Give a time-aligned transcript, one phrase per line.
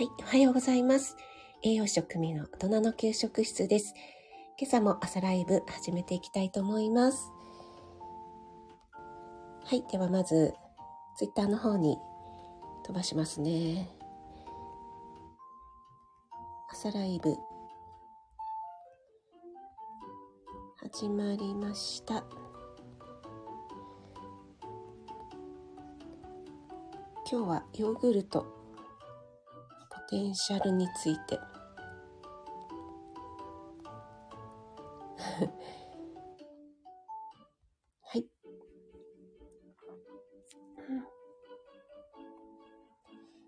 [0.00, 1.14] はい、おはようございます。
[1.62, 3.92] 栄養食味の大人の給食室です。
[4.58, 7.30] 今朝も朝ライブ始めていきたいと思います。
[9.62, 10.54] はい、ではまず、
[11.18, 11.98] ツイッターの方に
[12.86, 13.90] 飛ばしますね。
[16.72, 17.36] 朝ライブ、
[20.78, 22.24] 始まりました。
[27.30, 28.59] 今日はヨーグルト
[30.10, 31.38] テンシャルについて。
[38.02, 38.26] はい、
[40.88, 40.98] うん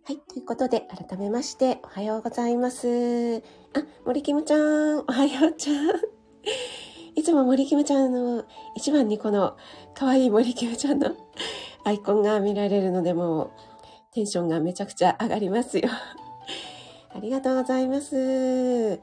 [0.04, 3.38] はい、ということで改めましておはようございます。
[3.38, 3.42] あ、
[4.06, 5.00] 森キムちゃん。
[5.00, 5.90] おはようちゃん。
[7.16, 8.44] いつも森キムちゃんの
[8.76, 9.56] 一番にこの
[9.94, 11.10] 可愛い森キムちゃんの
[11.82, 13.50] アイコンが見られるのでもう
[14.12, 15.88] テンションがめちゃくちゃ上がりますよ。
[17.14, 18.94] ありがとうございます。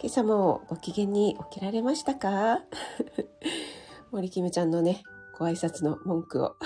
[0.00, 2.60] 今朝もご機嫌に起きられましたか？
[4.10, 5.02] 森キムちゃんのね、
[5.38, 6.56] ご挨拶の文句を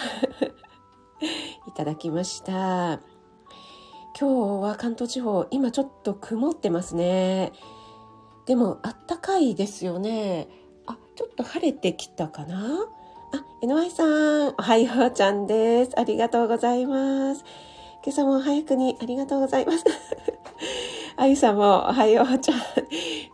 [1.69, 3.01] いただきました。
[4.19, 7.53] 今日は関東地方、今ちょっと曇ってますね。
[8.47, 10.49] でも、あったかいですよね。
[10.87, 12.87] あ、ちょっと晴れてきたかな？
[13.33, 15.99] あ、NY さん、おはようちゃんです。
[15.99, 17.45] ありがとうございます。
[18.05, 19.85] 今朝も早くにありがとうございます。
[21.17, 22.59] あゆさんもおはようちゃん。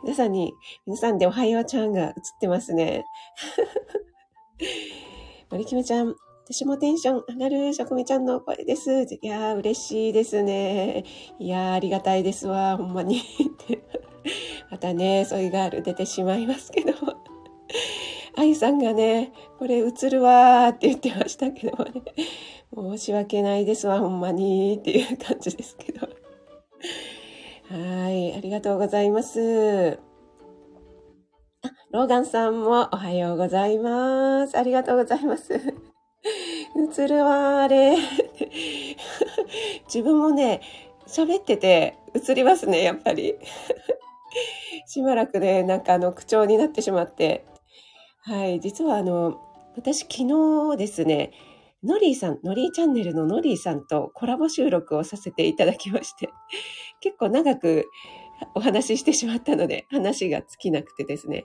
[0.03, 0.53] 皆さんに、
[0.85, 3.07] 皆さんでおはようちゃんが映ってますね。
[5.51, 9.05] 森キムちゃん、私もテンション上がる食味ちゃんの声です。
[9.23, 11.05] いやー、嬉しいですね。
[11.39, 13.23] いやー、ありがたいですわ、ほんまに。
[14.71, 17.15] またね、ソイガール出てしまいますけども。
[18.37, 22.03] あゆさんがね、これ映るわーって言ってましたけどもね。
[22.75, 26.09] 申し訳ないですわ、ほんまにっていう感じですけど。
[27.71, 29.99] はい、ありがとうございます。
[31.63, 34.57] あ、ローガンさんもおはようございます。
[34.59, 35.55] ありがとうございます。
[35.55, 37.97] 映るわ、あれ。
[39.87, 40.61] 自分もね、
[41.07, 43.35] 喋ってて映りますね、やっぱり。
[44.87, 47.45] しばらくね、なんかあの、口調になってしまって。
[48.23, 49.41] はい、実はあの、
[49.77, 51.33] 私昨日ですね、
[51.85, 56.29] ノリーさん、ノリーチャンネルのノリーさんとコラボ収録をさせていただきまして、
[57.01, 57.89] 結構長く
[58.55, 61.45] お話ししてしまったので、話が尽きなくてですね。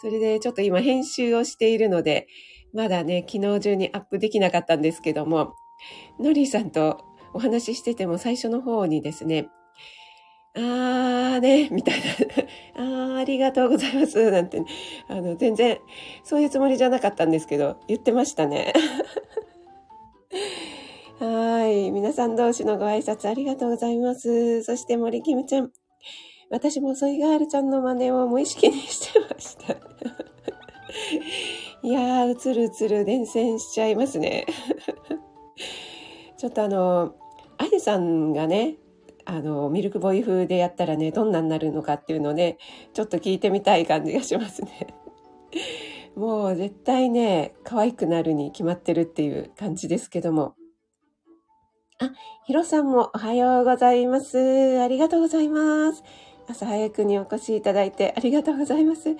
[0.00, 2.28] それでちょっと今編集をしているので、
[2.72, 5.54] まだね、昨日中にアップできなかったんですけども、
[6.20, 7.04] ノリーさんと
[7.34, 9.48] お話ししてても最初の方にですね、
[10.54, 12.04] あーね、みたいな、
[12.76, 14.62] あーありがとうございます、なんて、
[15.08, 15.78] あの、全然
[16.22, 18.72] そういうつもりじゃなかったんですけど、言ってましたね。
[21.18, 21.90] はい。
[21.90, 24.62] 皆さん同士のご挨拶ありがとうございます。
[24.62, 25.70] そして森キムちゃん。
[26.50, 29.74] 私もソイガールちゃんの真似を無意識にしてました。
[31.82, 34.46] いやー、映る映る伝染しちゃいますね。
[36.36, 37.14] ちょっとあの、
[37.58, 38.76] あゆさんがね、
[39.24, 42.58] あの、ミルクボーイ風でやったらね、どんなになるのかっていうのをね、
[42.92, 44.88] ちょっと聞いてみたい感じがしますね。
[46.16, 50.54] もう絶対ね、可愛くなるに決まってるっていう感じですけども。
[51.98, 52.10] あ、
[52.46, 54.80] ヒロさんもおはようございます。
[54.80, 56.02] ありがとうございます。
[56.48, 59.08] 朝早くにお越しいただいてありがとうございます。
[59.08, 59.14] え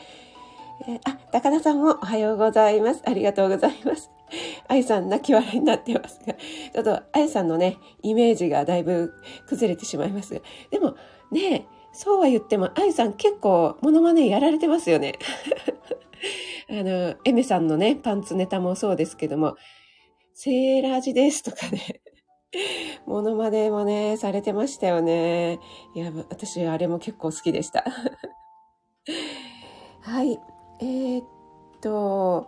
[0.97, 3.03] ーあ、高田さんもおはようございます。
[3.07, 4.11] ありがとうございます。
[4.69, 9.15] あゆさん泣き笑いになってますが、ちょっとあゆさんのね、イメージがだいぶ
[9.47, 10.43] 崩れてしまいます。
[10.71, 10.97] でも
[11.31, 15.19] ね、そうは言っても、あゆさん結構モノマネやられてますよね。
[16.71, 19.56] あの、エメさんのね、パンツネタもそうですけども、
[20.34, 22.00] セーラージですとかね、
[23.06, 25.59] モノマネもね、されてましたよね。
[25.94, 27.84] いや、私、あれも結構好きでした。
[30.00, 30.41] はい。
[30.81, 31.27] えーっ
[31.81, 32.47] と、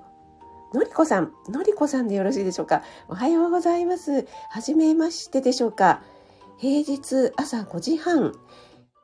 [0.72, 2.82] のりこさん、のりこさんでよろしいでしょうか。
[3.08, 4.26] おはようございます。
[4.50, 6.02] はじめましてでしょうか。
[6.58, 8.32] 平日朝5時半、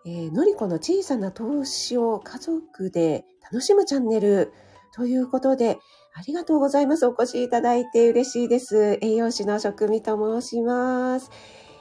[0.06, 4.52] えーのりこの小さな投資を家族で楽しむチャンネル
[4.94, 5.79] ということで、
[6.14, 7.06] ありがとうございます。
[7.06, 8.99] お越しいただいて嬉しいです。
[9.00, 11.31] 栄養士の食味と申します。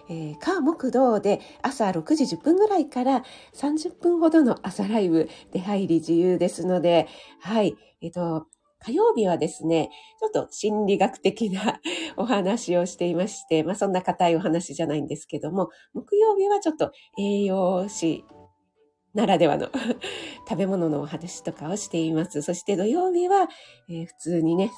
[0.09, 3.23] えー、火木道で朝6時10分ぐらいから
[3.53, 7.07] 30分ほどの朝ライブ出入り自由ですので、
[7.39, 7.75] はい。
[8.01, 8.47] えっ、と、
[8.79, 9.89] 火曜日はですね、
[10.19, 11.79] ちょっと心理学的な
[12.17, 18.23] お話をしていまして、まあそんな硬いお話じゃないんですけども、木曜日はちょっと栄養士
[19.13, 19.69] ならではの
[20.47, 22.41] 食べ物のお話とかをしています。
[22.41, 23.47] そして土曜日は、
[23.89, 24.71] えー普通にね、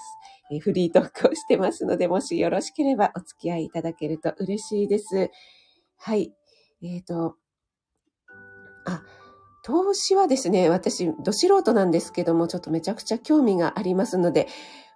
[0.51, 5.29] えーフリートークをしてますので、もしよろしければお付き合いいただけると嬉しいです。
[5.97, 6.33] はい。
[6.81, 7.35] えっ、と、
[8.85, 9.03] あ、
[9.63, 14.47] 投資はですね、私、ど素人なんですけども、ちょっとめちゃくちゃ興味がありますので、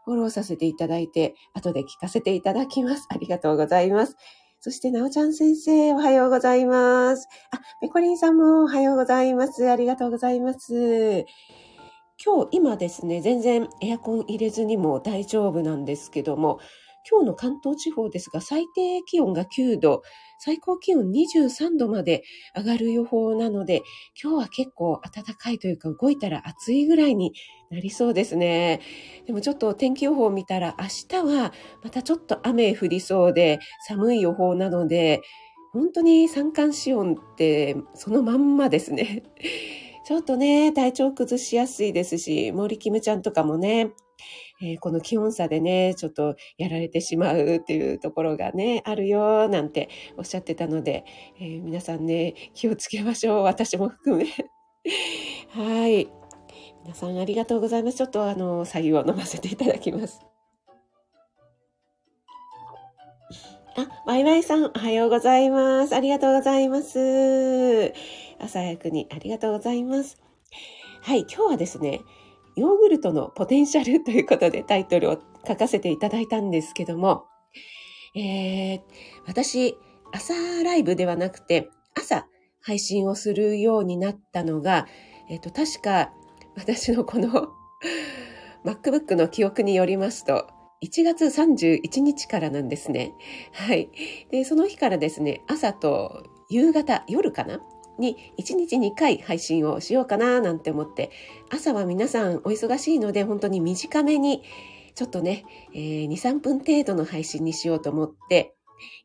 [0.05, 3.07] フォローさせていただいて、後で聞かせていただきます。
[3.09, 4.15] ありがとうございます。
[4.65, 7.27] そして、なおちゃん先生、おはようございます。
[7.51, 9.69] あ、ペコリンさんもおはようございます。
[9.69, 11.27] ありがとうございます。
[12.25, 16.57] 今日、今ですね、全然エアコン入れずにも大丈夫なんですけども、
[17.09, 20.01] 今日の関東地方ですが、最低気温が9度、
[20.39, 22.23] 最高気温23度まで
[22.55, 23.83] 上がる予報なので、
[24.21, 27.33] 今日は結構暖かいというか、動いたら暑いぐらいに
[27.69, 28.81] なりそうですね。
[29.25, 30.85] でもちょっと天気予報を見たら、明
[31.21, 31.53] 日は
[31.83, 35.21] またちょっと雨降りそうで、寒い予報なので、
[35.73, 39.23] 本当に三寒四温ってそのまんまですね。
[40.05, 43.91] ちょっとね、体調崩しやすいですし、森キムちゃんとかもね、
[44.65, 51.05] えー、この気温差でね、ちょっとやられてしまうっていうところがね、あるよ、なんておっしゃってたので、
[51.39, 53.43] えー、皆さんね、気をつけましょう。
[53.43, 54.25] 私も含め。
[55.53, 56.07] はい。
[56.83, 57.97] 皆さんありがとうございます。
[57.97, 60.19] ちょっとあの、左右を飲ませていただきます。
[63.77, 65.95] あ、ワイワイさん、おはようございます。
[65.95, 67.93] ありがとうございます。
[68.39, 70.17] 朝早くにありがとうございます。
[71.01, 71.99] はい、今日はですね、
[72.55, 77.25] ヨーグルトのポテンシャルということでタイトルを書かせていただいたんですけども、
[78.15, 78.81] えー、
[79.27, 79.77] 私、
[80.13, 82.27] 朝ライブではなくて、朝
[82.61, 84.87] 配信をするようになったのが、
[85.29, 86.13] えっ、ー、と、確か
[86.55, 87.49] 私のこの
[88.63, 90.47] MacBook の記憶によりますと、
[90.83, 93.13] 1月31日からなんですね。
[93.51, 93.89] はい。
[94.31, 97.59] で、その日からですね、朝と夕方、夜かな
[97.99, 101.11] に1日2回配信をしようかななんて思って、
[101.49, 104.43] 朝は皆さんお忙しいので本当に短めに、
[104.95, 108.55] ちょっとね、えー、2、3分程度の配信にしようと思って、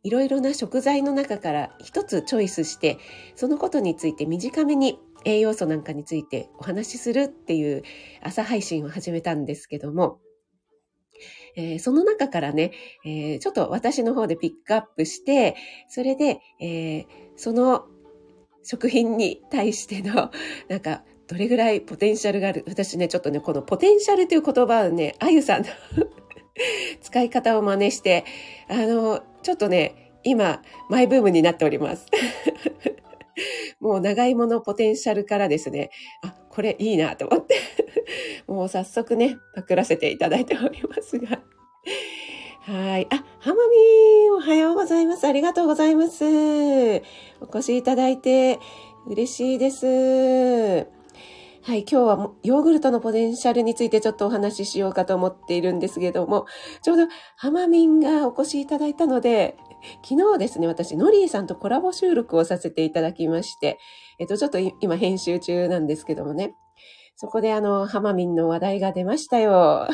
[0.03, 2.99] いろいろな食材の中から一つチョイスして、
[3.35, 7.83] そのことについて短めに栄養素なんかについてお話しするっていう
[8.23, 10.21] 朝配信を始めたんですけども、
[11.57, 12.73] えー、その中からね、
[13.05, 15.57] えー、ちょっと私の方でピックアップして、
[15.89, 17.07] それで、えー、
[17.37, 17.85] その
[18.63, 20.31] 食品に対しての、
[20.69, 22.65] なんか、どれぐらいポテンシャルがある？
[22.67, 25.69] 私ね、ちょっとね、このポテンシャルという言葉をね、あゆさんの
[27.01, 28.25] 使い方を真似して、
[28.69, 32.07] あの、ちょっとね、今、マイブームになっております。
[33.81, 35.91] もう長芋のポテンシャルからですね、
[36.23, 37.57] あ、これいいなと思って、
[38.47, 41.41] もう早速ね、パクらせていただいておりますが。
[42.63, 43.07] はい。
[43.11, 45.27] あ、ハマミー、おはようございます。
[45.27, 46.25] ありがとうございます。
[46.25, 48.59] お越しいただいて
[49.07, 50.87] 嬉しいです。
[51.63, 56.47] はい、今日はヨーグルトのポテンシャルについてちょっとお話ししようかと思っているんですけども、
[56.81, 57.07] ちょうど
[57.37, 59.59] ハマミンがお越しいただいたので、
[60.09, 63.79] 昨日ですね、私、ノリーさんとコラボ収録をさせていただきまして、
[64.19, 66.55] えっと、ちょっと今編集中なんですけどもね、
[67.15, 69.87] そこであの、ハマミンの話題が出ましたよ。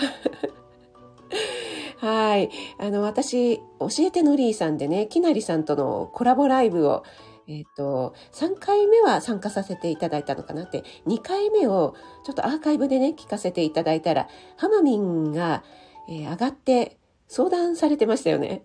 [1.98, 2.50] はい。
[2.78, 7.04] あの、私、教えてのりーさんでね、きなりさんとのコラボライブを、
[7.48, 11.94] えっ、ー、と、3回目は参加させていただいたのかなって、2回目を
[12.24, 15.62] ちょっとアーカイブでね、聞かせていただいたら、ハマミンが、
[16.08, 16.98] えー、上がって
[17.28, 18.62] 相談されてましたよね。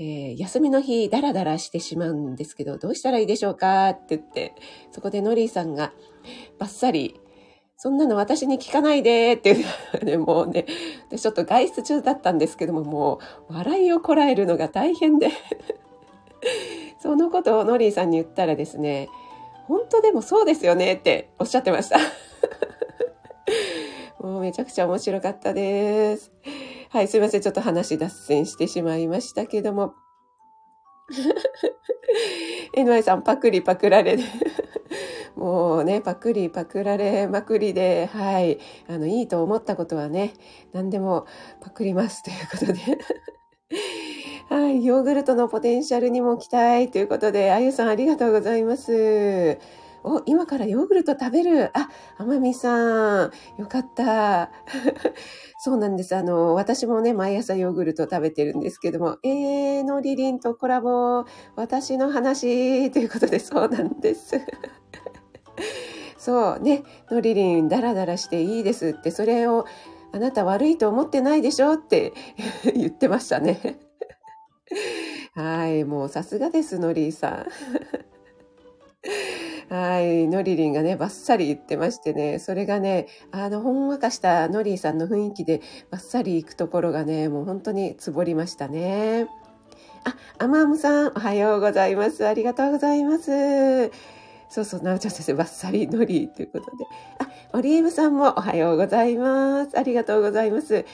[0.00, 4.54] え休みの日ダラダラしてしまうんですけど、どうしたらいいでしょうかって言って、
[4.90, 5.92] そこでノリーさんが
[6.58, 7.20] バッサリ
[7.84, 10.64] そんなの私に聞かないでっていう、ね、もうね、
[11.10, 15.28] 私ちょっと外出中だったんですけども、もう笑いをこらえるのが大変で
[16.98, 19.10] そのことをノリーさんに言ったらですね、
[19.68, 21.98] 本当でもそうですよねっておっしゃってました
[24.18, 26.32] もうめちゃくちゃ面白かったです。
[26.88, 27.42] はい、すいません。
[27.42, 29.92] ちょっと話脱線してしまいましたけども。
[32.78, 34.16] NY さん、パクリパクられ
[35.36, 40.34] もうね、パクリパクられまくりで、はい、あの、いいと思ったことはね、
[40.72, 41.26] 何でも
[41.60, 42.98] パクりますということで。
[44.48, 49.58] はい、ヨーグルトのポテンシャルにも期待ということで、あゆさんありがとうございます。
[50.04, 51.70] お、今からヨーグルト食べる。
[51.72, 51.88] あ、
[52.18, 53.32] あまみさん。
[53.58, 54.50] よかった。
[55.58, 56.14] そうなんです。
[56.14, 61.24] あの、私もね、毎朝ヨーグルト食べてるんですけども、えー、のりりんとコラボ、
[61.56, 64.38] 私の話ということで、そうなんです。
[66.24, 69.66] そうね、のりりんダラダラしていいですって、それを
[70.10, 72.14] あなた悪いと思ってないでしょって
[72.74, 73.78] 言ってましたね。
[75.36, 77.44] はい、もうさすがです、のりーさ
[79.68, 79.68] ん。
[79.68, 89.28] はい、のりりんがね、バッサリ言ってましてね、それがね、あの、ほんわかしたのりーさんの雰囲気でバッサリ行くところがね、もう本当につぼりましたね。
[90.04, 92.26] あ、あまむさん、おはようございます。
[92.26, 93.90] ありがとうございます。
[94.48, 96.84] そうそう、なおちゃん先生、バッサリのりということで。
[97.18, 99.78] あ、オリーブさんもおはようございます。
[99.78, 100.84] ありがとうございます。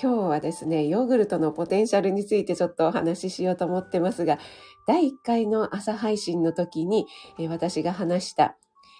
[0.00, 4.38] 今日はですね、ヨーグルトのポテンシャルについてちょっとお話ししようと思ってますが、
[4.86, 7.06] 第1回の朝配信の時に、
[7.38, 8.56] え私が話した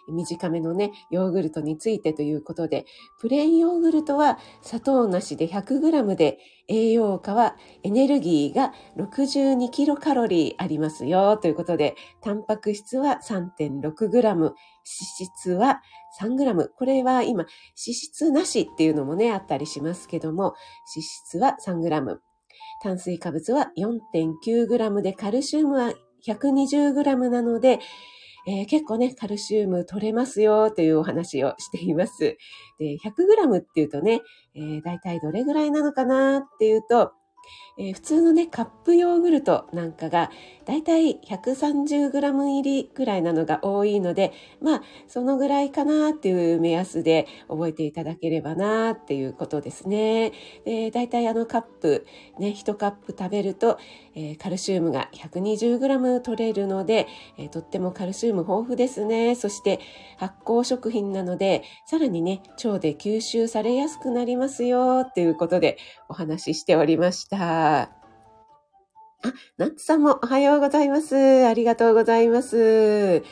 [0.09, 2.87] 短めのね、ヨーグルトについてということで、
[3.21, 6.39] プレーンヨーグルトは砂糖なしで 100g で
[6.69, 14.55] 栄養価はエネルギーが62キロカロリーありますよということで、タンパク質は 3.6g、脂
[14.85, 15.83] 質は
[16.21, 16.69] 3g。
[16.77, 20.55] これは今、脂質なしっていうのもね、あったりしますけども、
[20.95, 22.19] 脂質は 3g。
[22.83, 25.93] 炭水化物は 4.9g でカルシウムは
[26.27, 27.79] 120g なので、
[28.47, 32.37] えー、結構ね、カルシウム取れますよというお話をしています。
[32.79, 34.21] で、100g っていうとね、
[34.55, 37.13] えー、大体どれぐらいなのかなっていうと、
[37.79, 40.31] えー、普通のね、カップヨーグルトなんかが、
[40.67, 50.33] だいたい 130g 入りぐらいなのが多いので、まあ、そのぐらいかなっていう目安で覚えていただければなっていうことですね。
[50.65, 52.07] で、だいたいあのカップ、
[52.39, 53.79] ね、1カップ食べると、
[54.15, 59.35] えー、カルシウムが 120g 取れるので、えー、とってもカルシウム豊富ですね。
[59.35, 59.81] そして
[60.19, 65.79] 発酵食品なので、さらにね、腸で吸収されやすくなりますよっていうことで
[66.09, 67.40] お話ししておりました。
[67.43, 67.89] あ、
[69.57, 71.17] ナッツさんもおはようございます。
[71.47, 73.23] ありがとうございます。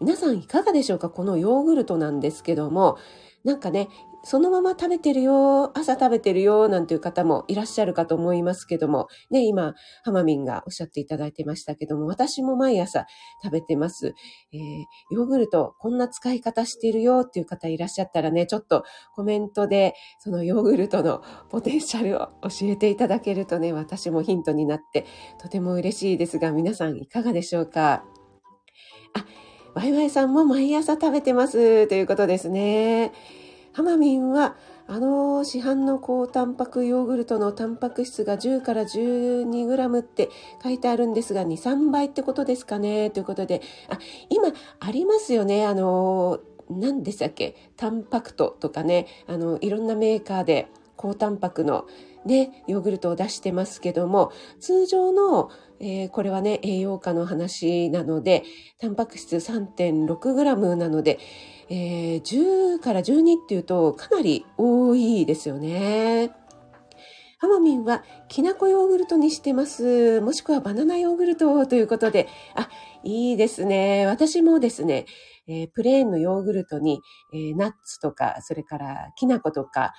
[0.00, 1.10] 皆さんいかがでしょうか？
[1.10, 2.96] このヨーグルトなんですけども、
[3.42, 3.88] なんかね、
[4.28, 13.06] そのまま食べてるよ、朝食べてるよ、なんていう方もいらっしゃるかと思いますけども、ね、今、ハマミンがおっしゃっていただいてましたけども、私も毎朝
[13.40, 14.14] 食べてます。
[14.52, 18.82] えー、ヨーグルト、こんな使い方してるよっていう方いらっしゃったらね、ちょっと
[19.14, 25.06] コメントで、そのヨーグルトのポテンシャルを教えていただけるとね、私もヒントになって、
[25.40, 28.02] とても嬉しいですが、皆さんいかがでしょうか？
[29.14, 29.24] あ、
[29.74, 33.12] ワイワイさんも毎朝食べてますということですね。
[33.76, 34.56] ハマミンは
[34.86, 40.30] あの市販の高タンパクヨーグルトのタンパク質が10から 12g って
[40.64, 43.10] 書いてあるんですが、2、3倍ってことですかね？
[43.10, 43.98] ということで、あ、
[44.30, 44.48] 今
[44.80, 45.66] ありますよね？
[45.66, 46.40] あの、
[46.70, 47.54] 何でしたっけ？
[47.76, 50.68] タンパクトとかね、あの、いろんなメーカーで
[51.06, 51.86] 高タンパクの
[52.24, 58.42] ね、ヨーグルトを出してますけども、通常の、えー、これはね、栄養価の話なので、
[58.80, 61.20] タンパク質 3.6g なので、
[61.68, 66.32] えー、10から12っていうとかなり多いですよね。
[67.38, 70.20] ハマミンはきなこヨーグルトにしてます。
[70.22, 72.68] もしくはバナナヨーグルトということで、あ、
[73.04, 74.06] いいですね。
[74.06, 75.04] 私もですね、
[75.46, 77.00] えー、プレーンのヨーグルトに、
[77.32, 79.92] えー、ナッツとか、それからきな粉とか、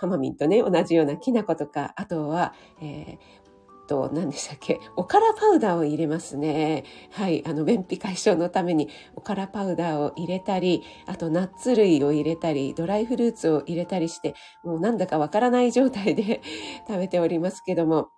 [0.00, 3.40] ハマミンとね、同じようなきな粉とか、あとは、えー、
[3.86, 6.84] と、何でしたっけ、おからパウダーを入れますね。
[7.10, 16.40] はい、あの、便秘解消のためにおからパウダーを入れたり、あとナッツ類を入れたり、ドライフルーツを入れたりして、もうなんだかわからない状態で
[16.88, 18.10] 食べておりますけども、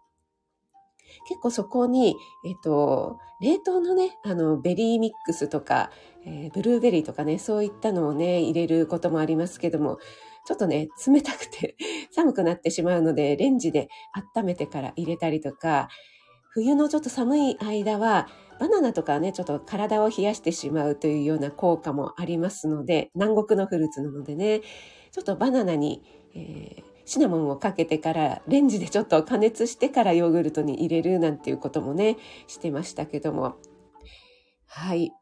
[1.27, 5.91] 結構そこに、えっと、冷凍のね、あの、ベリーミックスとか、
[6.25, 9.99] えー、ブルーベリーとかね、そういったのをね、入れることもありますけども、
[10.45, 11.77] ちょっとね、冷たくて
[12.11, 13.89] 寒くなってしまうので、レンジで
[14.37, 15.89] 温めてから入れたりとか、
[16.51, 18.29] 冬のちょっと寒い間は、
[18.61, 24.61] バナナとかね、ちょっと体を冷やしてしまうというような効果もありますので、南国のフルーツなのでね、
[25.11, 26.03] ちょっとバナナに、
[26.35, 32.17] えー、シナモンをかけてからレンジでちょっと加熱してからヨーグルトに入れるなんていうこともね、
[32.47, 33.57] してましたけども。
[34.67, 35.13] はい。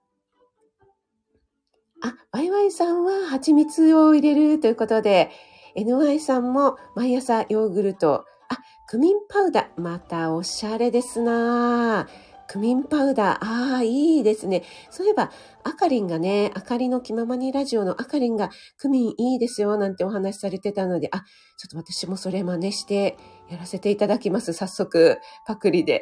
[2.03, 5.31] あ、ワイワイさんは蜂蜜を入れるということで、
[5.77, 8.25] NY さんも毎朝ヨーグルト。
[8.49, 8.59] あ、
[8.89, 9.81] クミンパウダー。
[9.81, 12.09] またおしゃれですな
[12.51, 13.39] クミンパウダー。
[13.43, 14.65] ああ、いいですね。
[14.91, 15.31] そういえば、
[15.63, 23.17] あかりんがね、あかりの気ままにラジオのあかりんが、クミンいいですよ、なんてお話しされてたので、あ、ちょっと私もそれ真似して
[23.49, 24.53] やらせていただきます。
[24.53, 26.01] 早速、パクリで。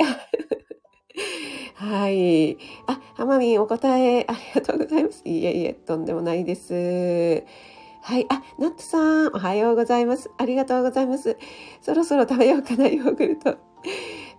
[1.76, 2.56] はい。
[2.86, 5.20] あ、ハマミンお答えありがとうございます。
[5.26, 7.44] いえいえ、とんでもないです。
[8.00, 8.24] はい。
[8.30, 10.30] あ、ナッツさん、おはようございます。
[10.38, 11.36] ありがとうございます。
[11.82, 13.58] そろそろ食べようかな、ヨーグルト。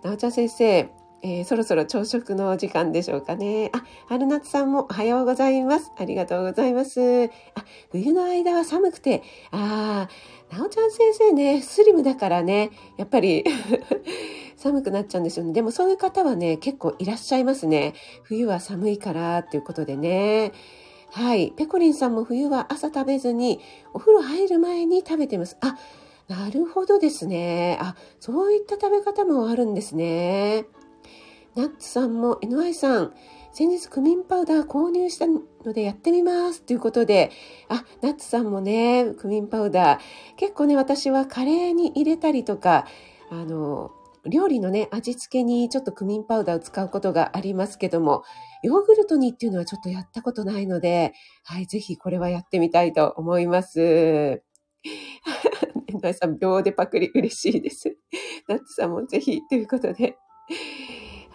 [0.02, 0.88] なおちゃん先生、
[1.22, 3.70] えー、そろそろ朝食の時間でしょうかね。
[3.74, 5.92] あ、春夏さんもおはようございます。
[5.98, 7.24] ありがとうございます。
[7.26, 7.28] あ、
[7.90, 13.44] 冬の間は寒くて、あー、なおちゃん先生ね、スリムだからね、やっぱり
[14.56, 15.52] 寒くなっちゃうんですよね。
[15.52, 17.92] でもそういう方はね、結構いらっしゃいますね。
[18.22, 20.52] 冬は寒いからっていうことでね。
[21.10, 21.50] はい。
[21.50, 23.60] ペコリンさんも冬は朝食べずに、
[23.92, 25.58] お風呂入る前に食べてます。
[25.60, 25.76] あ、
[26.28, 27.76] なるほどですね。
[27.80, 30.64] あ、そういった食べ方もあるんですね。
[31.56, 33.12] ナッツさんも NY さん、
[33.52, 37.32] 先日クミンパウダー購入したのでやってみますということで、
[37.68, 40.00] あ、ナッツさんもね、クミンパウダー、
[40.36, 42.86] 結構ね、私はカレーに入れたりとか、
[43.30, 43.90] あの、
[44.28, 48.22] 料理のね、味付けにちょっとクミンパウダーを使うことがありますけども、
[48.62, 53.80] ヨーグルトにっていうのはちょっとやったことないので、はい、ぜひこれはやってみたいと思います。
[55.88, 57.96] エンドさん、秒でパクリ嬉しいです。
[58.46, 60.16] ナッツさんもぜひということで、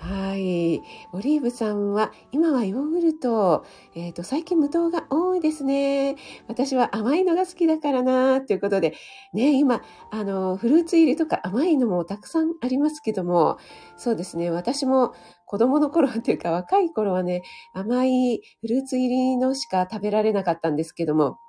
[0.05, 0.83] はい。
[1.13, 6.15] オリーブさんは、今はヨーグルト、えっ、ー、と、最近無糖が多いですね。
[6.47, 8.93] 私は甘いのが好きだからな、ということで、
[9.33, 9.81] ね、今、
[10.11, 13.57] あの、フルーツ入りとか甘いのもたくさんありますけども、
[13.97, 15.15] そうですね、私も
[15.47, 17.41] 子供の頃っていうか若い頃はね、
[17.73, 21.39] 甘いフルーツ入りのしか食べられなかったんですけども、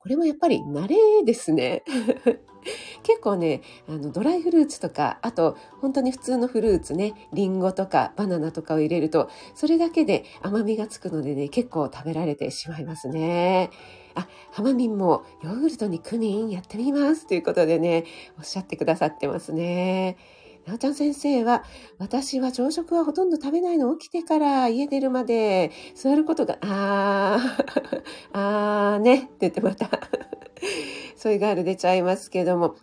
[0.00, 1.82] これもやっぱり慣れですね。
[3.02, 13.70] 結構ね、あの、ドライフルーツとか、あと、本当に普通のフルーツね、リンゴとかバナナとかを入れると、それだけで甘みがつくのでね、結構食べられてしまいますね。
[14.14, 18.04] あ、ハマミンもヨーグルトにクミンやってみますということでね、
[18.38, 20.16] おっしゃってくださってますね。
[20.70, 21.64] なおちゃん先生は、
[21.98, 29.90] 私は朝食はほとんど食べないの起きてから家出るまで座ることが、あー、 あーねって言ってまた
[31.16, 32.76] そういうガール出ちゃいますけども、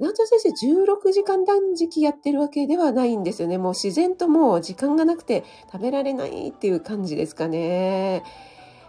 [0.00, 3.58] なおちゃん先生16時間断食やってるわけではないんですよね。
[3.58, 8.24] もう自然ともう時間がなくて食べられないっていう感じですかね。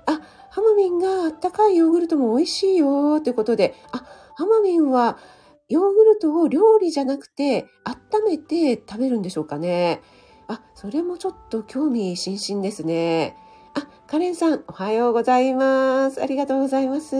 [0.08, 4.04] あ、ハマミンがあったかいヨーグルトも美味しいよということで、あ、
[4.34, 5.20] ハマミンは
[5.68, 10.02] ヨーグルトを料理じゃなくて温めて食べるんでしょうかね。
[10.48, 13.36] あ、それもちょっと興味津々ですね。
[13.74, 16.22] あ、カレンさん、おはようございます。
[16.22, 17.16] ありがとうございます。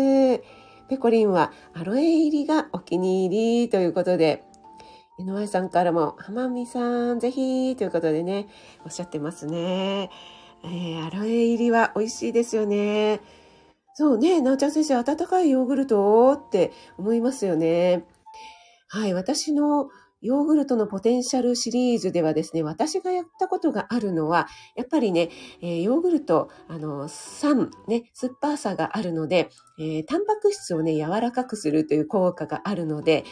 [0.88, 4.44] ペコリンはアロエ入りがお気に入りということで、
[5.18, 8.48] 井上さんからも、浜美さん、ぜひということでね、
[8.86, 10.12] おっしゃってますね。
[10.64, 13.22] えー、アロエ入りは美味しいですよね。
[13.96, 18.06] そうね、なおちゃん先生、温かいヨーグルトって思いますよね。
[18.88, 19.90] はい、私の
[20.22, 25.30] ヨーグルトのポテンシャルシリーズではですね、私がやったことがあるのは、やっぱりね、
[25.62, 33.24] えー、ヨーグルト、あの、酸、ね、酸っぱさがあるので、えー、タンパク質をね、柔らかくするという効果があるので、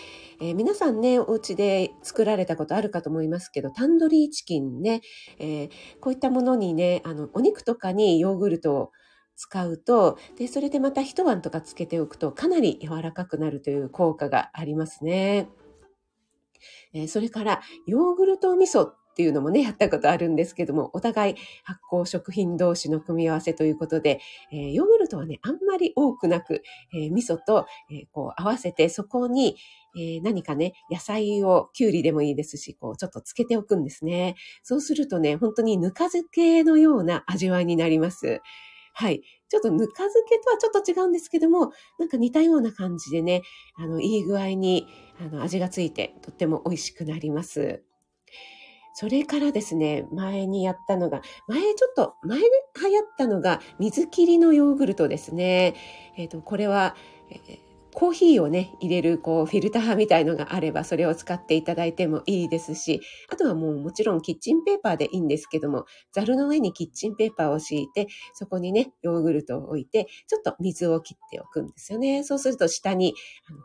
[0.41, 5.01] えー、皆さんね、お家で作られたことあるかと思いますけど、タンドリーチキンね、
[5.39, 8.91] えこういったものにね、あの、お肉とかにヨーグルトを
[9.35, 15.49] 使うと、で、それでまた一晩とかつけておくとかなり柔らかくなるという効果がありますね。
[16.93, 24.19] えー、それから、ヨーグルト味噌っていうのもね、やったことあるんですけども、お互い発酵食品同士の組み合わせということで、
[24.51, 29.57] えー、ヨーグルトはね、あんまり多くなく、えー、味噌と、えこう合わせて、そこに、
[29.95, 34.35] え何かね、野菜を、きゅうりでもいいですし、こう、ちょっとつけておくんですね。
[34.63, 38.41] そうするとね、本当にぬか漬けのような味わいになります。
[38.93, 39.21] はい。
[39.49, 43.41] ちょっとぬか漬けとはちょっと違うんですけども、なんか似たような感じでね、
[43.75, 44.88] あの、いい具合に、
[45.19, 47.84] あの、味がついて、とっても美味しくなります。
[48.95, 52.45] それからですね、前にやったのが、前ちょっと、前で
[52.79, 55.75] 流行ったのが、水切りのヨーグルトですね。
[56.15, 56.95] えっ、ー、と、これは、
[57.32, 72.23] えーコーヒーをね、入れるこうフィルターみたいのがあればそれを使っていただいてもいいですし、あとはもうもちろんキッチンペーパーでいいんですけども、ザルの上にキッチンペーパーを敷いて、そこにね、ヨーグルトを置いて、ちょっと水を切っておくんですよね。
[72.23, 73.13] そうすると下に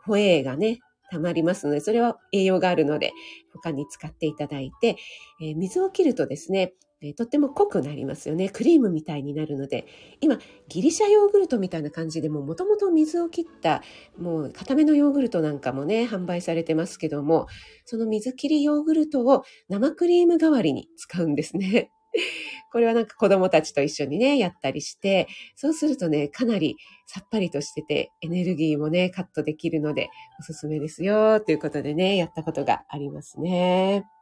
[0.05, 0.79] ホエーがね、
[1.11, 3.11] 溜まりますので、それは栄養があるので、
[3.53, 4.97] 他に使っていただいて、
[5.41, 8.49] えー、水を切るとですね、えとっても濃くなりますよね。
[8.49, 9.85] クリームみたいになるので、
[10.19, 13.81] 今、ギリシャヨーグルトみたいな感じでも、もともと水を切った、
[14.17, 17.47] もう固めのヨーグルトなんかもね、販売されてますけども、
[17.85, 21.89] その水切りヨーグルトを生クリーム代わりに使うんですね。
[22.71, 30.09] これはなんか子供たちと一緒にね、やったりして、そうするとね、かなりさっぱりとしてて、エネルギーもね、カットできるので、
[30.39, 34.18] おすすめですよ、ということでね、やったことがありますね。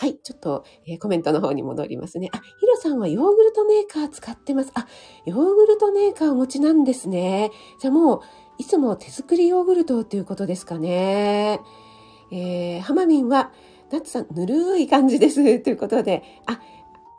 [0.00, 2.30] はい、ちょっと、えー、コメントの方に戻りますね。
[2.32, 4.72] あ、ヒロさんはヨーグルトメーカー使ってます。
[4.72, 4.86] あ、
[5.26, 7.50] ヨーグルトメーカーお持ちなんですね。
[7.82, 8.20] じゃあもう、
[8.56, 11.60] いつも手作りヨーグルトっていうことですかね。
[12.32, 13.52] えー、ハマミンは、
[13.92, 15.42] ナッツさん、ぬるい感じです。
[15.60, 16.62] ということで、あ、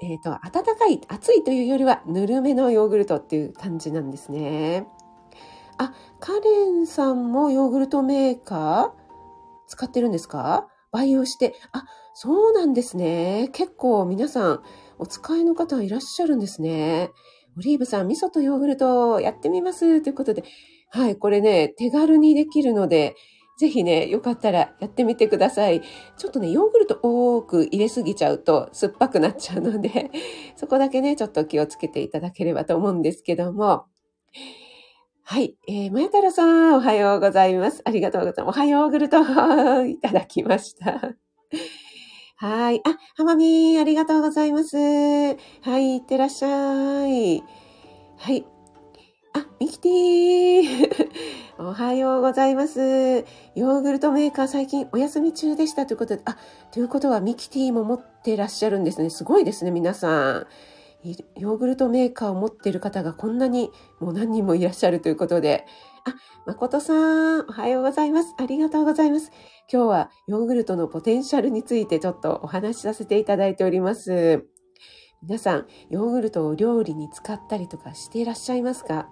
[0.02, 4.88] えっ、ー、と、暖かい、暑いというよりは、ぬるめのヨーグルトっていう感じなんですね。
[5.78, 8.92] あ、カレンさんもヨーグルトメーカー
[9.68, 10.68] 使ってるんですか？
[10.92, 11.54] 培養して。
[11.74, 13.50] あ、そうなんですね。
[13.54, 14.64] 結構皆さん
[15.00, 17.10] お使いの方いらっしゃるんですね。
[17.58, 20.44] オリーブさん、味噌とヨーグルトやってみますということで。
[20.90, 23.16] はい、これね、手軽にできるので、
[23.58, 25.82] ぜひね、よかったらやってみてください。
[26.18, 30.12] ちょっとね、ヨーグルト多く入れすぎちゃうと酸っぱくなっちゃうので、
[30.56, 33.86] そこだけね、ちょっと気をつけていただければと思うんですけども。
[35.24, 35.56] はい。
[35.68, 37.82] えー、まや太郎さん、おはようございます。
[37.86, 38.58] ありがとうございます。
[38.58, 39.20] おはようグルト
[39.86, 41.31] いただきました。
[42.42, 42.82] はい。
[42.86, 44.76] あ、はまみありがとうございます。
[44.76, 47.44] はい、いってらっしゃい。
[48.18, 48.48] はい。
[49.36, 50.64] あ、ミキティ
[51.62, 52.80] おはようございます。
[52.80, 56.36] ヨーグルトメーカー最近お休み中でしたということで、あ、
[56.72, 59.12] ということはミキティも持ってらっしゃるんですね。
[59.12, 60.48] すごいですね、皆さん。
[61.38, 65.68] ヨーグルトメーカーを持っている方がこんなにもう何人もいらっしゃるということで、
[66.04, 66.16] あ、
[66.48, 68.34] 誠さん、おはようございます。
[68.38, 69.32] ありがとうございます。
[69.72, 74.46] 今日はヨーグルトのポテンシャルについてちょっとお話しさせていただいております。
[75.22, 79.10] 皆さん、ヨーグルトを料理に使ったりとかしていらっしゃいますか？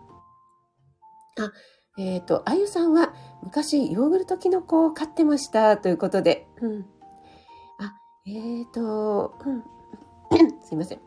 [1.38, 1.52] あ、
[2.00, 6.86] えっ、ー、と、あゆさんは昔ヨーグルトキノコを飼ってましたということで、うん。
[7.78, 7.94] あ、
[8.26, 9.64] えっ、ー、と、うん。
[10.66, 11.02] すいません。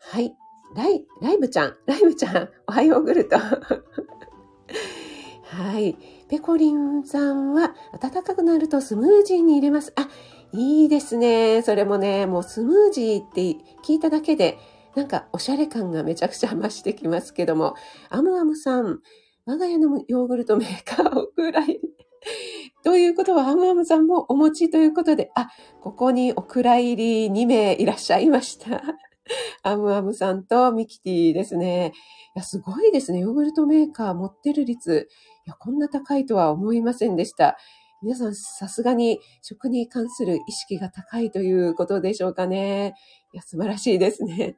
[0.00, 0.34] はい。
[0.74, 3.36] ライ、ライブちゃん、ライブちゃん、おはようグルト。
[5.44, 5.96] はい。
[6.28, 9.92] ペコリンさんは、暖かくなるとスムージーに入れます。
[9.96, 10.08] あ、
[10.52, 11.62] いいですね。
[11.62, 13.40] それもね、もうスムージーって
[13.84, 14.58] 聞いただけで、
[14.94, 17.74] なんかおしゃれ感がめちゃくちゃ増してきますけども、
[18.08, 19.00] アムアムさん、
[19.46, 21.80] 我が家のヨーグルトメーカーをくらい。
[22.84, 25.48] ということは、アムアムさんもお持ちということで、あ、
[25.80, 28.82] ここにお蔵入り2名いらっしゃいました。
[29.62, 31.92] アムアムさんとミキティですね。
[32.36, 33.20] いや、すごいですね。
[33.20, 35.08] ヨーグルトメーカー持ってる率。
[35.46, 37.56] いや、こんな高いとは思いませんでした。
[38.02, 42.94] 皆さん、さすがに食に関する意識が高いということでしょうかね。
[43.32, 44.56] いや、素晴らしいですね。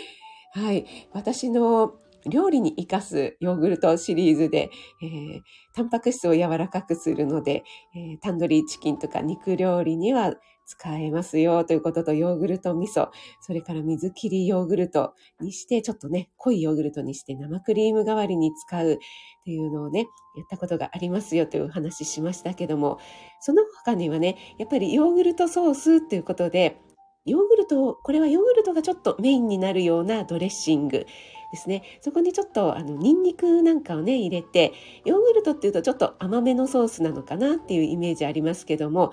[0.52, 0.86] はい。
[1.12, 1.94] 私の
[2.26, 4.70] 料理に活かすヨーグルトシリーズで、
[5.02, 5.40] えー、
[5.74, 10.34] タンパク質を柔らかくするので、えー、タンドリーチキンとか肉料理には
[10.66, 13.08] 使えますよということと、ヨーグルト味噌、
[13.40, 18.96] それから水切りヨーグルトにして、ちょっとね、濃いヨーグルトにして生クリーム代わりに使うっ
[19.44, 22.98] ていうのをね、やったことがありますよというお話しましたけども、
[23.40, 26.80] その他にはね、やっぱりヨーグルトソースということで、
[27.26, 31.06] ヨーグルト、これはヨーグルトがちょっとメインになるようなドレッシング
[31.52, 31.82] ですね。
[32.02, 34.72] そこにちょっとあのニンニクなんかをね入れて、
[35.04, 39.12] ヨーグルトっていうとちょっと甘めのソースなのかなっていうイメージありますけども、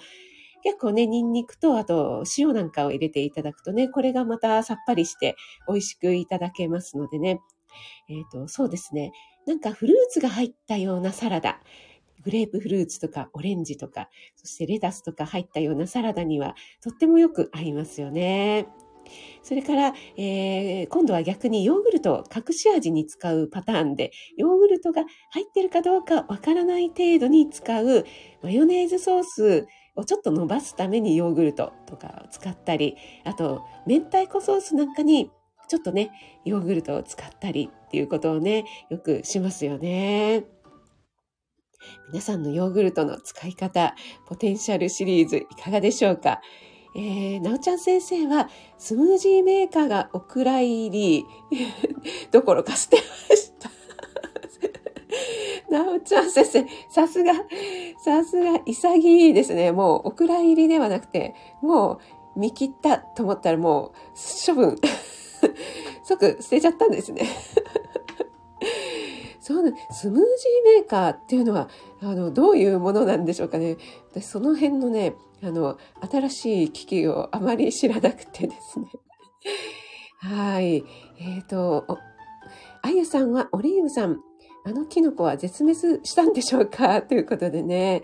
[0.64, 5.36] 結構ね、ニンニクとあと塩なんかを入れていただくとね、これがまたさっぱりして
[5.68, 7.40] 美味しくいただけますのでね。
[8.10, 9.12] えっ、ー、と、そうですね。
[9.48, 11.60] なんかフルーツが入ったようなサラダ。
[12.24, 18.68] グレープフルーツとかオレンジとか、そしてレタスとか入ったようなサラダにはとってもよく合いますよね。
[19.44, 28.06] それから、えー、今度は逆にヨーグルトを隠し味に使うパターンで、ヨーグルトが入ってるかどうかわからない程度に使う
[28.44, 35.30] マヨネーズソースをちょっと伸ばすためにヨーグルトとかを使ったり、あと、明太子ソースなんかに
[35.68, 36.12] ちょっとね、
[36.46, 40.46] ヨーグルトを使ったりっていうことをね、よくしますよね。
[42.10, 43.96] 皆さんのヨーグルトの使い方、
[44.28, 46.42] ポテンシャルシリーズいかがでしょうか？
[46.94, 51.26] えー、なおちゃん先生は、スムージーメーカーがお蔵入り
[52.32, 52.98] どころか捨て
[53.30, 53.71] ました。
[55.72, 57.34] なおちゃん先生、さすが、
[57.98, 59.72] さすが、潔いですね。
[59.72, 62.00] もう、お蔵入りではなくて、も
[62.36, 63.92] う、見切ったと思ったらもう、
[64.46, 64.76] 処分。
[66.04, 67.28] 即捨てちゃったんですね。
[69.40, 70.28] そうね、スムージー
[70.82, 71.68] メーカーっていうのは、
[72.00, 73.78] あの、どういうものなんでしょうかね。
[74.12, 75.78] 私、その辺のね、あの、
[76.10, 78.86] 新しい機器をあまり知らなくてですね。
[80.22, 80.86] はい。
[81.20, 81.86] えっ、ー、と、
[82.84, 84.22] あゆさんはオリーブさん、
[84.64, 87.02] あのキノコは絶滅したんでしょうか？
[87.02, 88.04] ということでね。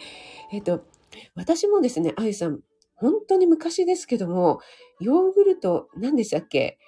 [0.51, 0.85] えっ、と、
[1.35, 2.59] 私もですね、あゆさん、
[2.95, 4.59] 本当に昔ですけども、
[4.99, 6.79] ヨーグルト、何でしたっけ？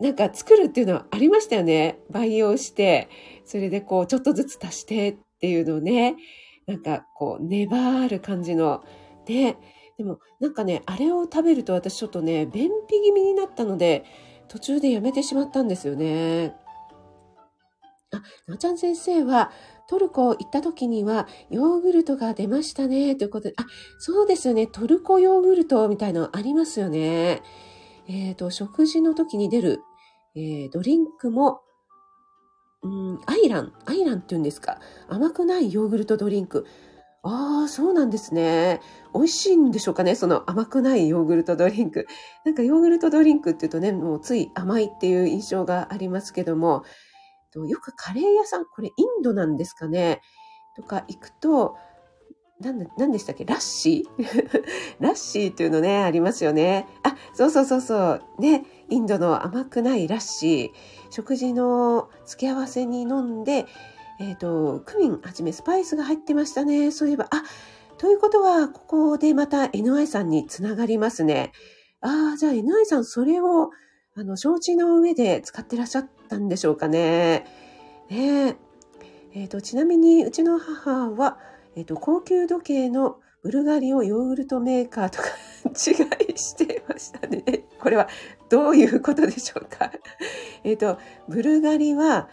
[0.00, 1.98] なんか作るっていうのはありましたよね。
[2.10, 3.08] 培養して、
[3.44, 6.16] それでこう、ちょっとずつ足してっていうのをね、
[6.66, 8.82] なんかこう、粘る感じの、
[9.28, 9.58] ね。
[9.98, 14.04] でも、なんかね、あれを食べると私ちょっとね、便秘気味になったので、
[14.48, 16.56] 途中でやめてしまったんですよね。
[18.12, 19.52] あ、なおちゃん先生は、
[19.88, 23.66] トルコ行った時には、ヨーグルトが出ましたね、ということで、あ、
[23.98, 27.42] そうですよね、トルコヨーグルトみたいのありますよね。
[28.08, 29.82] えっ、ー、と、食事の時に出る、
[30.34, 31.60] えー、ドリンクも、
[32.82, 34.80] うん、アイラン、アイランって言うんですか。
[35.08, 36.66] 甘くないヨーグルトドリンク。
[37.22, 38.80] ああ、そうなんですね。
[39.14, 42.06] 美味しいんでしょうかね、その甘くないヨーグルトドリンク。
[42.46, 46.84] なんかヨーグルトドリンクって言うとね、もうつい甘いっていう印象がありますけども、
[47.54, 50.20] よくカレー屋さん、これインドなんですかね、
[50.76, 51.76] とか行くと、
[52.60, 53.46] なんで、したっけ？
[53.46, 54.62] ラッシー？
[55.00, 56.86] ラッシーっていうのね、ありますよね。
[57.02, 58.22] あ、そうそうそうそう。
[58.38, 61.10] ね、インドの甘くないラッシー。
[61.10, 63.64] 食事の付け合わせに飲んで、
[64.20, 66.90] えっ、ー、と、クミンはじめスパイスが入ってましたね。
[66.90, 67.42] そういえば、あ、
[67.96, 71.52] ということは、ここでまた NI さんにつながりますね。
[72.02, 73.70] ああ、じゃあ NI さんそれを、
[74.14, 77.44] あの、承知の上で使ってらっしゃったんでしょうかね。
[78.08, 78.56] ね
[79.34, 79.44] え。
[79.44, 81.38] ー、と、ちなみに、うちの母は、
[81.76, 85.28] えっ、ー、と、高級時計のブルガリをヨーグルトメーカーとか
[85.68, 87.64] 違いしてましたね。
[87.80, 88.08] これは
[88.48, 89.90] どういうことでしょうか。
[90.64, 92.28] えっと、ブルガリは、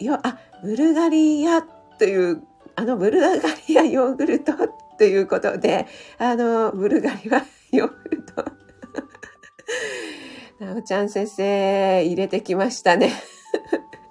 [0.00, 2.42] よ、あ、ブルガリアという、
[2.74, 3.36] あのブルガ
[3.68, 4.52] リアヨーグルト
[4.98, 5.86] ということで、
[6.18, 8.44] あの、ブルガリはヨーグルト。
[10.62, 13.10] なおちゃん先生、入れてきましたね。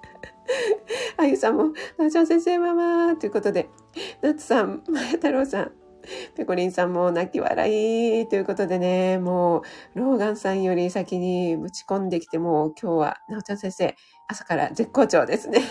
[1.16, 3.70] あゆさんも、なおちゃん先生ママということで、
[4.20, 5.72] なつさん、まや太郎さん、
[6.36, 9.62] ペコリンさんも泣き笑いということでね、も
[9.94, 13.96] う、ローガンさんより先にぶち込んできて、もう今日は、なおちゃん先生、
[14.28, 15.62] 朝から絶好調ですね。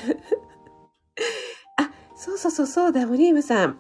[1.77, 3.79] あ、そうそうそうそうだ、オリーブさん。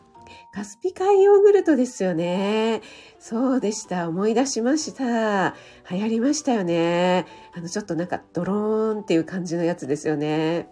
[0.53, 2.81] カスピ海ヨーグルトですよね。
[3.19, 4.09] そうでした。
[4.09, 5.55] 思い出しました。
[5.89, 7.25] 流行りましたよね。
[7.53, 10.67] あの、ちょっとなんかドローンっていう感じのやつですよね。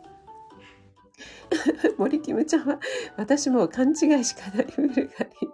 [1.97, 2.79] 森キムちゃんは、
[3.15, 5.31] 私も勘違いしかないブルガリ。
[5.43, 5.47] い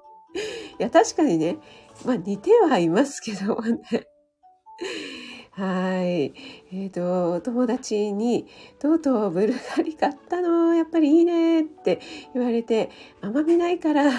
[0.79, 1.57] や、確かにね、
[2.03, 3.79] まあ似てはいますけどね。
[5.55, 6.33] はい。
[6.73, 8.45] えっ、ー、と、お友達に、
[8.77, 12.01] とうとうブルガリ買ったの、やっぱりいいねって
[12.33, 12.89] 言われて、
[13.21, 14.11] 甘みないから、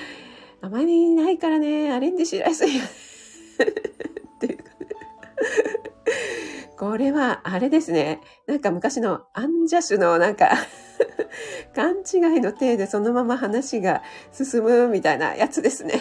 [0.62, 4.58] 甘みないからね、アレンジしやすいよっていう
[6.78, 8.20] これは、あれですね。
[8.46, 10.52] なんか昔のアンジャッシュのなんか
[11.76, 16.00] 勘違いの体でそのまま話が進むみたいなやつですね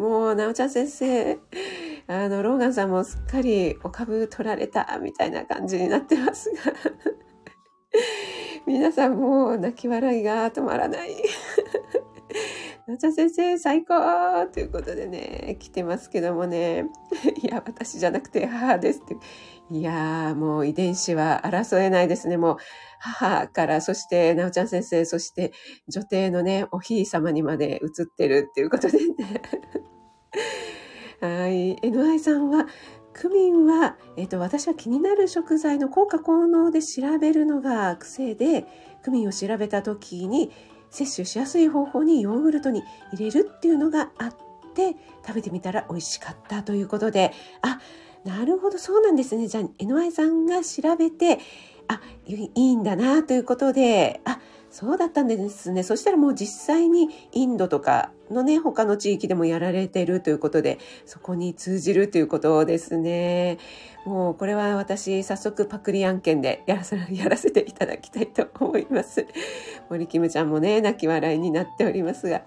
[0.00, 1.38] もう、なおちゃん先生、
[2.06, 6.72] あの、ローガンさんもすっかりお株取られたみたいな感じになってますが
[8.66, 11.16] 皆さんもう泣き笑いが止まらない
[12.86, 16.86] なおちゃん先生最高ということでね、来てますけどもね、
[17.42, 19.16] いや、私じゃなくて母ですって。
[19.70, 22.36] いやー、もう遺伝子は争えないですね。
[22.36, 22.56] もう
[23.00, 25.52] 母から、そしてなおちゃん先生、そして
[25.88, 29.42] 女帝のね、おひい様にまで移ってるっていうことでね。
[31.20, 31.76] はい。
[31.76, 32.66] NI さんは、
[33.12, 38.66] クミンは、えっ、と、私は気になる食材の効果効能で調べるのが癖で、
[39.02, 40.52] クミンを調べた時に、
[40.90, 42.82] 摂取しやすい方法にヨーグルトに
[43.12, 44.36] 入れるっていうのがあっ
[44.74, 47.32] て食べてみたら美味しかったということで
[47.62, 47.80] あ
[48.24, 51.38] なるほどそうなんですねじゃあ NY さんが調べて
[51.90, 54.38] あいいんだなということであ
[54.70, 55.82] そうだったんですね。
[55.82, 63.58] そしたらもう実際にインドとかのね、他の地域でもやられてるということで、そこに通じるということですね。
[64.06, 69.26] もうこれは私、早速パクリ案件でやらせ やらせていただきたいと思います。
[69.88, 72.42] 森キムちゃんもね、泣き笑いになっておりますが。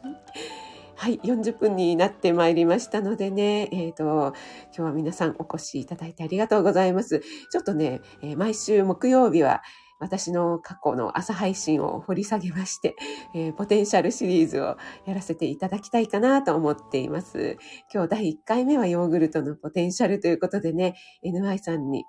[0.96, 4.34] はい、40分になってまいりましたのでね、えっ、ー、と、今
[4.74, 7.22] 日は皆さんお越しいただいてありがとうございます。
[7.52, 9.62] ちょっとね、えー、毎週木曜日は、
[10.00, 12.96] 私の過去の朝配信を掘り下げまして、
[13.34, 17.58] えー、ポテンシャルシリーズをやらせていただきたいかなと思っています。
[17.94, 22.06] 今日第1回目はヨーグルトのポテンシャルということでね、NY さんに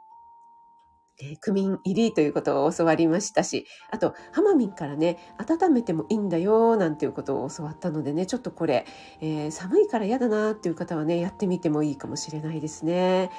[1.20, 8.87] えー、クミン入りということを教わりましたし、あと、ハマミンからね、温めてもいいんだよ、なんていうことを教わったのでね、ちょっとこれ、
[9.20, 13.31] えー、寒いから嫌だなっていう方はね、やってみてもいいかもしれないですね。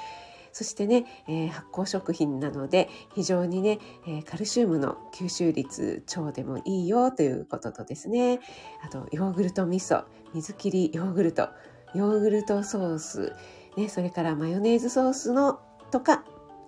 [0.56, 8.40] そしてね、えー、発酵食品なので非常にね、えー、カルシウムの吸収率腸でもいいよということとですね
[8.82, 11.50] あとヨーグルト味噌水切りヨーグルト
[11.94, 13.34] ヨーグルトソース、
[13.76, 15.60] ね、それからマヨネーズソースの
[15.90, 16.24] とか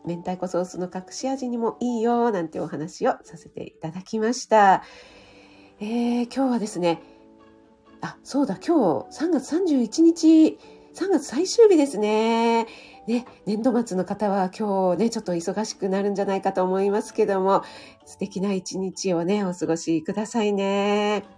[0.08, 4.82] 明太子ソースの隠し味にもいいよなんてお話をさせていただきました。
[5.80, 7.02] えー、今日はですね、
[8.00, 10.58] あ、そうだ、今日3月31日、
[10.94, 12.66] 3月最終日ですね。
[13.06, 17.62] ね、年度末の方は今日ね、ちょっと忙しくなるんじゃないかと思いますけども、
[18.06, 21.37] 素敵な一日をね、お過ごしくださいね。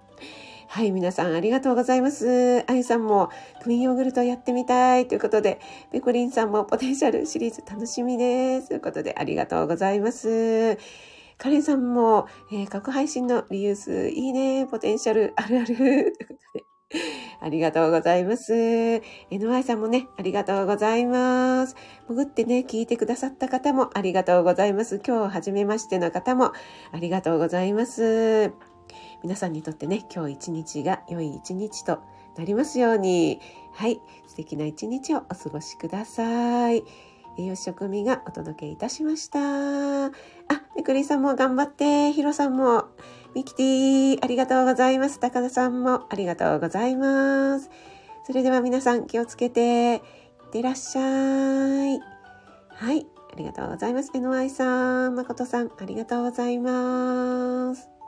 [0.72, 2.62] はい、皆さんありがとうございます。
[2.68, 3.30] あゆさんも
[3.60, 5.58] クミンヨーグルトやってみたいということで、
[5.90, 8.68] ペコリンさんもポテンシャルシリーズ楽しみです。
[8.68, 10.78] ということでありがとうございます。
[11.38, 16.64] カレンさんも、えー、過去配信のリユースいいね、ポテンシャルあるあるということで、
[17.40, 18.52] ありがとうございます。
[18.52, 21.74] NY さんもね、ありがとうございます。
[22.08, 25.00] 潜ってね、聞いてくださった方もありがとうございます。
[25.04, 26.52] 今日初めましての方も
[26.92, 28.69] ありがとうございます。
[29.22, 32.00] 皆さんにとってね、今日一日が良い一日と
[32.36, 33.40] なりますように、
[33.72, 36.84] はい、素敵な一日をお過ごしください。
[37.38, 40.06] 栄養士食味がお届けいたしました。
[40.06, 40.10] あ、
[40.76, 42.86] めくりさんも頑張って、ひろさんも、
[43.34, 45.20] ミキティありがとうございます。
[45.20, 47.70] 高田さんもありがとうございます。
[48.26, 50.00] それでは皆さん気をつけて、いっ
[50.52, 52.00] てらっしゃい。
[52.70, 54.10] はい、ありがとうございます。
[54.12, 57.99] NY さん、誠さん、ありがとうございます。